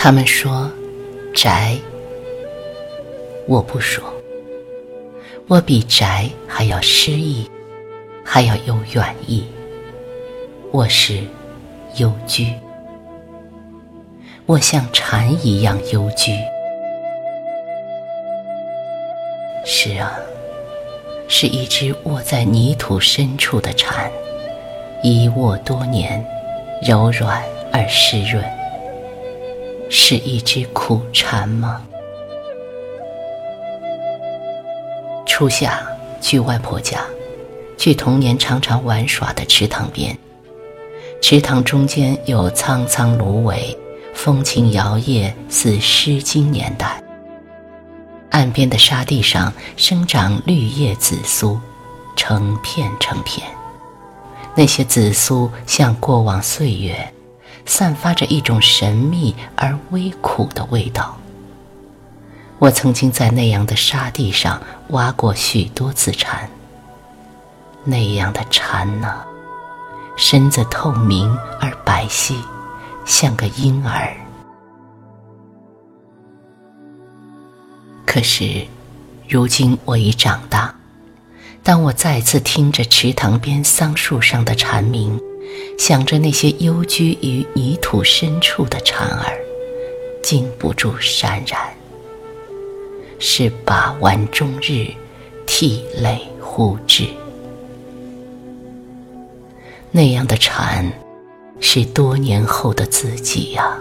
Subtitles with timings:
[0.00, 0.70] 他们说
[1.34, 1.76] 宅，
[3.48, 4.04] 我不说，
[5.48, 7.50] 我比宅还要诗意，
[8.24, 9.44] 还要有远意。
[10.70, 11.18] 我是
[11.96, 12.54] 幽居，
[14.46, 16.32] 我像蝉一样幽居。
[19.66, 20.12] 是啊，
[21.26, 24.08] 是一只卧在泥土深处的蝉，
[25.02, 26.24] 一卧多年，
[26.86, 28.57] 柔软而湿润。
[29.90, 31.82] 是一只苦蝉吗？
[35.26, 35.80] 初夏
[36.20, 37.00] 去外婆家，
[37.76, 40.16] 去童年常常玩耍的池塘边。
[41.20, 43.76] 池塘中间有苍苍芦苇，
[44.14, 47.02] 风轻摇曳，似《诗经》年代。
[48.30, 51.58] 岸边的沙地上生长绿叶紫苏，
[52.14, 53.46] 成片成片。
[54.54, 57.12] 那些紫苏像过往岁月，
[57.68, 61.16] 散发着一种神秘而微苦的味道。
[62.58, 66.48] 我曾经在那样的沙地上挖过许多次蝉。
[67.84, 69.22] 那样的蝉呢，
[70.16, 71.30] 身子透明
[71.60, 72.34] 而白皙，
[73.04, 74.16] 像个婴儿。
[78.04, 78.66] 可是，
[79.28, 80.74] 如今我已长大。
[81.62, 85.20] 当我再次听着池塘边桑树上的蝉鸣，
[85.76, 89.38] 想着那些幽居于泥土深处的蝉儿，
[90.22, 91.60] 禁不住潸然。
[93.18, 94.86] 是把玩终日，
[95.46, 97.04] 涕泪呼之。
[99.90, 100.92] 那样的蝉，
[101.60, 103.80] 是多年后的自己呀。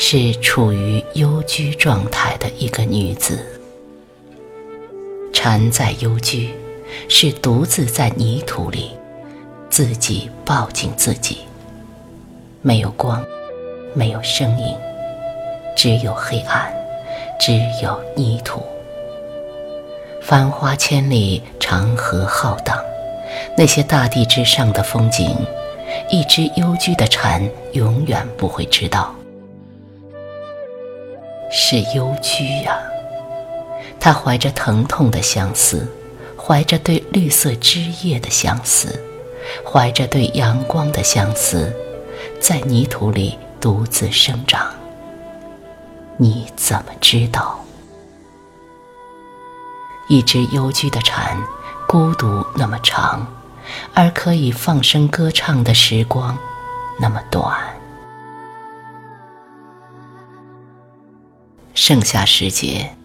[0.00, 3.44] 是处于幽居状态的一个女子，
[5.32, 6.50] 蝉在幽居，
[7.08, 8.92] 是独自在泥土里，
[9.70, 11.38] 自己抱紧自己。
[12.62, 13.24] 没有光，
[13.94, 14.76] 没有声音，
[15.76, 16.72] 只有黑暗，
[17.38, 17.52] 只
[17.82, 18.62] 有泥土。
[20.20, 22.76] 繁花千里，长河浩荡，
[23.56, 25.34] 那些大地之上的风景，
[26.10, 27.42] 一只幽居的蝉
[27.72, 29.14] 永远不会知道。
[31.50, 32.78] 是幽居呀，
[33.98, 35.90] 他怀着疼痛的相思，
[36.36, 39.00] 怀着对绿色枝叶的相思，
[39.64, 41.74] 怀着对阳光的相思，
[42.40, 44.66] 在泥土里独自生长。
[46.16, 47.64] 你怎么知道？
[50.08, 51.36] 一只幽居的蝉，
[51.86, 53.26] 孤独那么长，
[53.94, 56.36] 而可以放声歌唱的时光
[56.98, 57.56] 那么短。
[61.74, 62.96] 盛夏时节，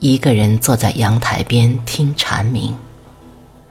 [0.00, 2.76] 一个人坐在阳台边听蝉鸣，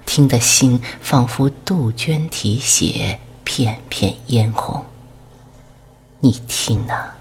[0.06, 4.86] 听得心仿佛杜鹃啼血，片片嫣红。
[6.20, 7.16] 你听啊，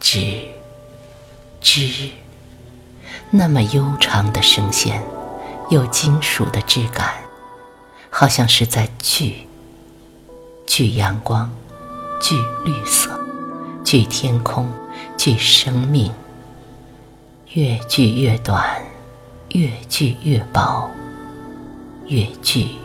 [0.00, 0.46] 吱
[1.62, 2.10] 吱，
[3.30, 5.02] 那么悠长的声线，
[5.70, 7.14] 有金属的质感，
[8.10, 9.46] 好像是在聚，
[10.66, 11.50] 聚阳光，
[12.20, 13.20] 聚绿色，
[13.84, 14.68] 聚天空。
[15.16, 16.12] 聚生命，
[17.52, 18.80] 越聚越短，
[19.50, 20.88] 越聚越薄，
[22.08, 22.76] 越聚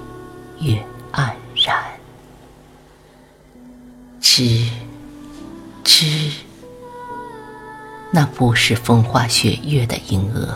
[0.60, 0.76] 越
[1.12, 1.76] 黯然。
[4.22, 4.68] 知
[5.84, 6.32] 知，
[8.12, 10.56] 那不是风花雪月的吟额，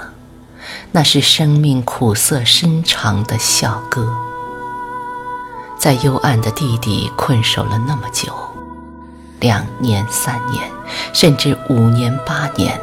[0.91, 4.15] 那是生命苦涩深长的笑歌。
[5.79, 8.33] 在幽暗的地底困守了那么久。
[9.39, 10.69] 两年、三年，
[11.13, 12.79] 甚至五年、八年。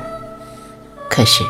[1.11, 1.43] 可是，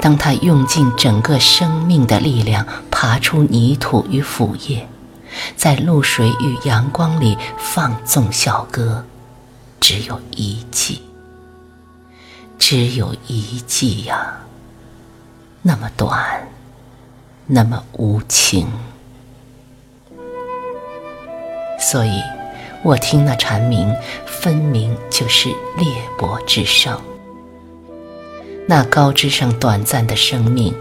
[0.00, 4.88] 当他用尽整个生命的力量爬出泥土与腐叶，
[5.56, 9.04] 在露水与阳光里放纵笑歌，
[9.80, 11.02] 只有一季，
[12.58, 14.38] 只有一季呀，
[15.62, 16.48] 那么短，
[17.46, 18.66] 那么无情。
[21.80, 22.22] 所以。
[22.84, 23.92] 我听那蝉鸣，
[24.24, 26.96] 分明就是裂帛之声。
[28.70, 30.74] 那高枝上短暂的生命，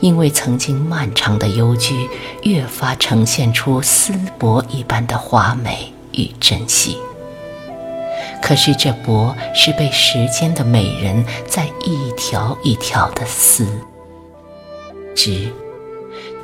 [0.00, 2.08] 因为曾经漫长的幽居，
[2.44, 6.96] 越发呈现出丝帛一般的华美与珍惜。
[8.42, 13.66] 可是这帛是被时间的美人在一条一条的撕，
[15.14, 15.52] 织，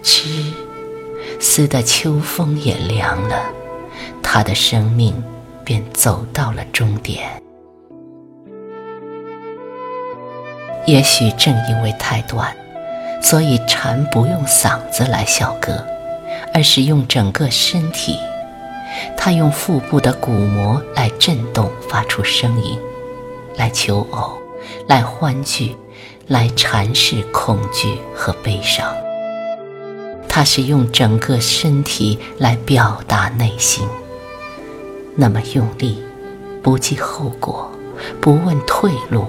[0.03, 0.53] 织，
[1.41, 3.43] 撕的秋风也凉了。
[4.23, 5.25] 他的生命
[5.65, 7.42] 便走到了终点。
[10.87, 12.55] 也许正因为太短，
[13.23, 15.87] 所以蝉不用嗓子来笑歌，
[16.53, 18.19] 而是用整个身体。
[19.17, 22.79] 它用腹部的鼓膜来震动，发出声音。
[23.57, 24.33] 来求偶，
[24.89, 25.77] 来欢聚，
[26.27, 28.93] 来阐释恐惧和悲伤。
[30.29, 33.87] 他是用整个身体来表达内心，
[35.15, 36.03] 那么用力，
[36.63, 37.71] 不计后果，
[38.21, 39.27] 不问退路，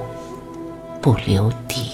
[1.03, 1.91] 不留底。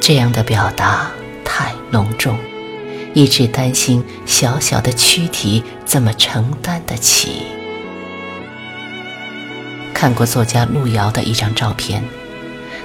[0.00, 1.10] 这样的表达
[1.44, 2.38] 太隆重，
[3.14, 7.42] 一直担心小小的躯体怎么承担得起。
[9.94, 12.04] 看过作家路遥的一张照片，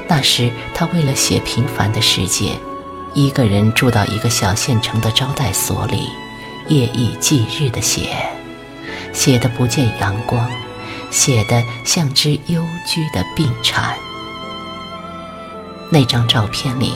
[0.07, 2.53] 那时他为了写平凡的世界。
[3.13, 6.07] 一个人住到一个小县城的招待所里，
[6.69, 8.15] 夜以继日的写，
[9.11, 10.49] 写的不见阳光，
[11.11, 13.95] 写的像只幽居的病蝉。
[15.91, 16.93] 那张照片里，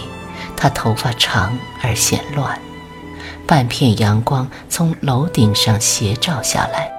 [0.56, 2.58] 他头发长而显乱，
[3.46, 6.90] 半片阳光从楼顶上斜照下来，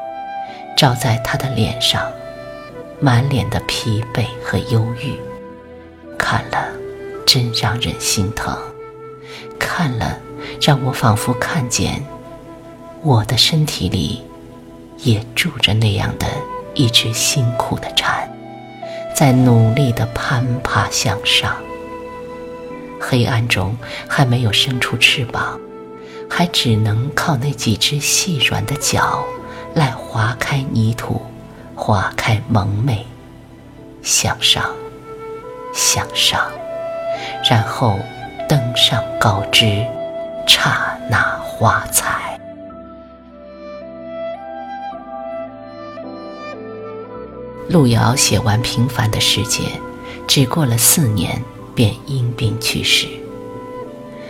[0.77, 2.07] 照在他的脸上，
[3.01, 5.19] 满脸的疲惫和忧郁，
[6.19, 6.69] 看了
[7.27, 8.55] 真让人心疼。
[9.59, 10.19] 看了，
[10.61, 12.05] 让我仿佛看见，
[13.03, 14.23] 我的身体里，
[14.99, 16.27] 也住着那样的
[16.77, 18.31] 一只辛苦的蝉，
[19.13, 21.57] 在努力地攀爬向上。
[23.01, 23.77] 黑暗中
[24.07, 25.59] 还没有生出翅膀，
[26.31, 29.25] 还只能靠那几只细软的脚，
[29.75, 31.21] 来划开泥土，
[31.75, 33.05] 划开蒙昧，
[34.03, 34.71] 向上，
[35.75, 36.41] 向上，
[37.51, 37.99] 然后。
[38.49, 39.85] 登上高枝，
[40.47, 42.16] 刹那花彩。
[47.69, 49.63] 路遥写完《平凡的世界》，
[50.27, 51.43] 只过了四年，
[51.75, 53.09] 便因病去世。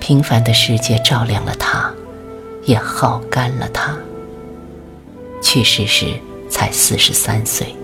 [0.00, 1.92] 平凡的世界照亮了他，
[2.64, 3.96] 也耗干了他。
[5.42, 6.18] 去世时
[6.48, 7.74] 才四十三岁，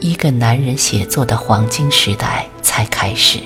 [0.00, 3.38] 一个男人写作的黄金时代才开始。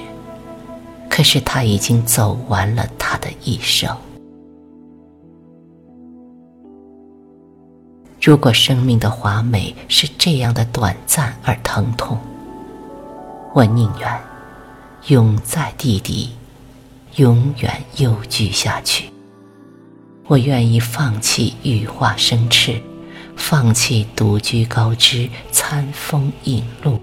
[1.11, 3.95] 可是他已经走完了他的一生。
[8.21, 12.21] 如果生命的华美是这样的短暂而疼痛，
[13.55, 14.21] 我宁愿
[15.07, 16.31] 永在地底，
[17.17, 19.11] 永远幽居下去。
[20.27, 22.79] 我愿意放弃羽化生翅，
[23.37, 27.01] 放弃独居高枝，餐风饮露。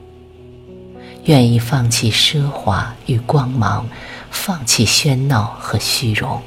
[1.24, 3.90] 愿意放弃奢华与光芒，
[4.30, 6.40] 放弃喧闹和虚荣，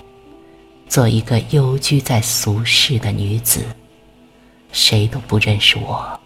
[0.89, 3.65] 做一个幽居在俗世的女子。
[4.73, 6.21] 谁都不认识我，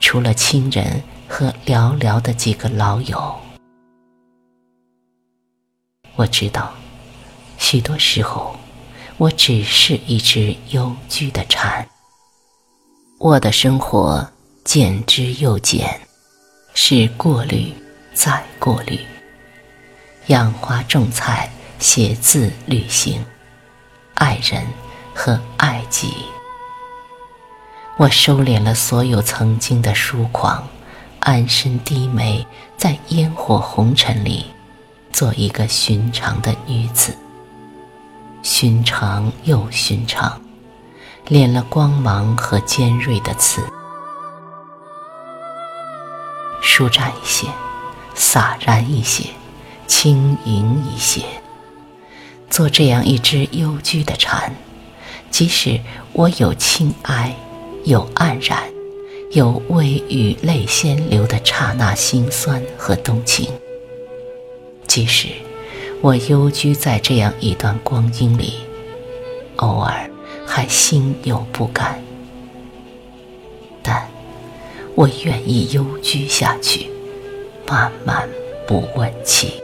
[0.00, 3.36] 除了亲人和寥寥的几个老友。
[6.14, 6.72] 我知道，
[7.58, 8.56] 许多时候，
[9.16, 11.86] 我只是一只幽居的蝉。
[13.18, 14.30] 我的生活
[14.64, 16.00] 简之又简，
[16.74, 17.72] 是过滤。
[18.16, 18.98] 再过滤，
[20.28, 23.22] 养花种菜，写字旅行，
[24.14, 24.66] 爱人
[25.14, 26.14] 和爱己。
[27.98, 30.68] 我收敛了所有曾经的疏狂，
[31.20, 34.44] 安身低眉，在烟火红尘里，
[35.10, 37.16] 做一个寻常的女子。
[38.42, 40.38] 寻常又寻常，
[41.26, 43.62] 敛了光芒和尖锐的刺，
[46.60, 47.48] 舒展一些。
[48.14, 49.30] 洒然一些，
[49.86, 51.22] 轻盈一些，
[52.50, 54.54] 做这样一只幽居的蝉。
[55.30, 55.80] 即使
[56.12, 57.34] 我有轻哀，
[57.86, 58.58] 有黯然，
[59.30, 63.48] 有微雨泪先流的刹那心酸和动情。
[64.88, 65.28] 即使
[66.00, 68.54] 我幽居在这样一段光阴里，
[69.56, 70.10] 偶尔
[70.44, 72.02] 还心有不甘，
[73.84, 74.04] 但
[74.96, 76.88] 我愿意幽居下去。
[77.68, 78.28] 慢慢
[78.66, 79.62] 不问起，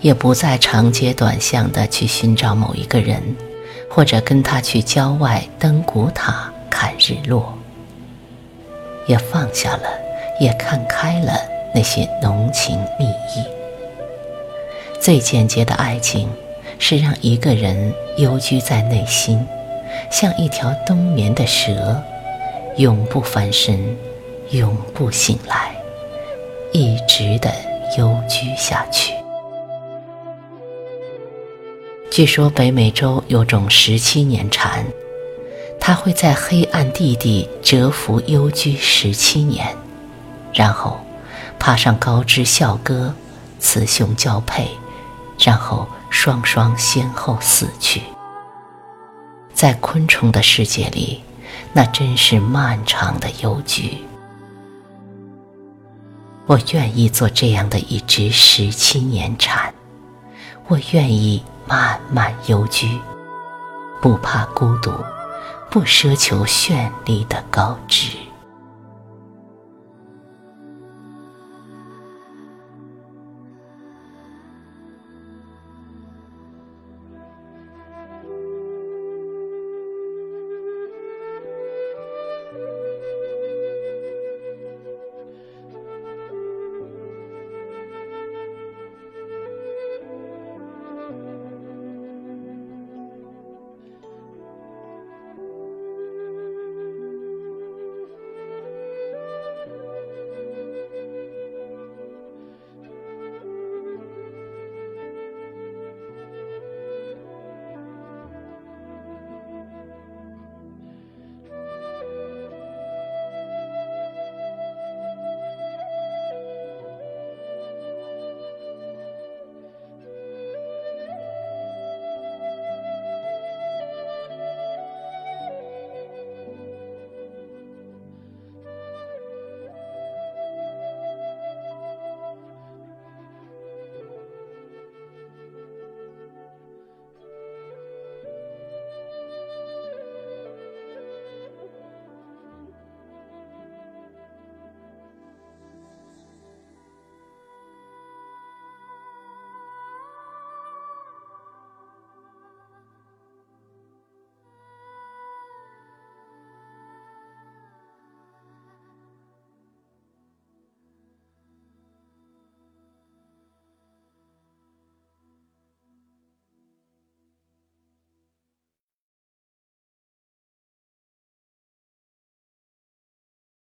[0.00, 3.22] 也不再长街短巷的去寻找某一个人，
[3.90, 7.52] 或者跟他去郊外登古塔看日落。
[9.06, 9.90] 也放下了，
[10.38, 11.32] 也看开了
[11.74, 13.44] 那些浓情蜜意。
[15.00, 16.30] 最简洁的爱情，
[16.78, 19.44] 是让一个人幽居在内心，
[20.10, 22.00] 像一条冬眠的蛇，
[22.76, 23.96] 永不翻身。
[24.50, 25.70] 永不醒来，
[26.72, 27.52] 一直的
[27.96, 29.14] 幽居下去。
[32.10, 34.84] 据说北美洲有种十七年蝉，
[35.78, 39.66] 它会在黑暗地底蛰伏幽居十七年，
[40.52, 41.00] 然后
[41.58, 43.14] 爬上高枝笑歌，
[43.60, 44.68] 雌雄交配，
[45.38, 48.02] 然后双双先后死去。
[49.54, 51.22] 在昆虫的世界里。
[51.72, 53.98] 那真是漫长的幽居。
[56.46, 59.72] 我愿意做这样的一只十七年蝉，
[60.66, 63.00] 我愿意慢慢幽居，
[64.02, 64.90] 不怕孤独，
[65.70, 68.16] 不奢求绚丽的高枝。